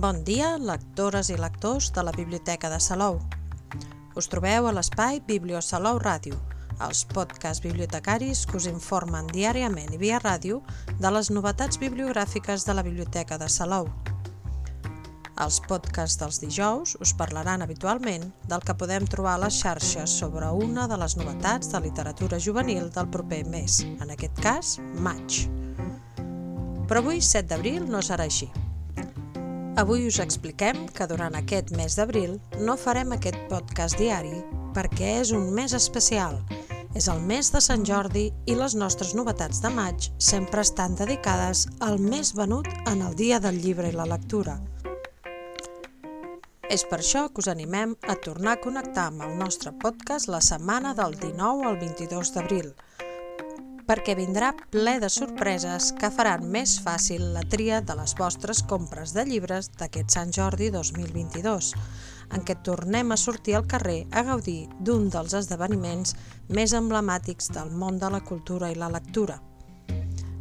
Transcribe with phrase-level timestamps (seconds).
[0.00, 3.18] Bon dia, lectores i lectors de la Biblioteca de Salou.
[4.16, 6.38] Us trobeu a l'espai Bibliosalou Ràdio,
[6.86, 10.62] els podcasts bibliotecaris que us informen diàriament i via ràdio
[11.02, 13.90] de les novetats bibliogràfiques de la Biblioteca de Salou.
[15.44, 20.48] Els podcasts dels dijous us parlaran habitualment del que podem trobar a les xarxes sobre
[20.48, 25.44] una de les novetats de literatura juvenil del proper mes, en aquest cas, maig.
[26.88, 28.48] Però avui, 7 d'abril, no serà així.
[29.80, 32.34] Avui us expliquem que durant aquest mes d'abril
[32.66, 34.42] no farem aquest podcast diari
[34.76, 36.36] perquè és un mes especial.
[37.00, 41.64] És el mes de Sant Jordi i les nostres novetats de maig sempre estan dedicades
[41.86, 44.58] al més venut en el dia del llibre i la lectura.
[46.68, 50.44] És per això que us animem a tornar a connectar amb el nostre podcast la
[50.44, 52.74] setmana del 19 al 22 d'abril,
[53.90, 59.10] perquè vindrà ple de sorpreses que faran més fàcil la tria de les vostres compres
[59.16, 61.72] de llibres d'aquest Sant Jordi 2022,
[62.30, 66.14] en què tornem a sortir al carrer a gaudir d'un dels esdeveniments
[66.54, 69.40] més emblemàtics del món de la cultura i la lectura.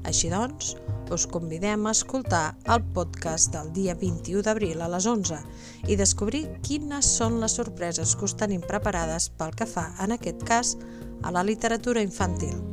[0.06, 0.76] Així doncs,
[1.10, 5.42] us convidem a escoltar el podcast del dia 21 d'abril a les 11
[5.90, 10.46] i descobrir quines són les sorpreses que us tenim preparades pel que fa, en aquest
[10.46, 10.78] cas,
[11.26, 12.69] a la literatura infantil.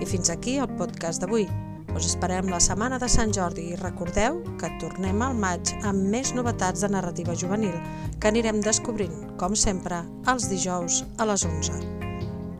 [0.00, 1.44] I fins aquí el podcast d'avui.
[1.92, 6.30] Us esperem la setmana de Sant Jordi i recordeu que tornem al maig amb més
[6.36, 7.76] novetats de narrativa juvenil
[8.20, 10.00] que anirem descobrint, com sempre,
[10.32, 11.82] els dijous a les 11.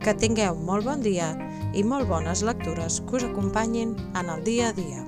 [0.03, 1.31] Que tingueu molt bon dia
[1.73, 5.05] i molt bones lectures que us acompanyin en el dia a dia.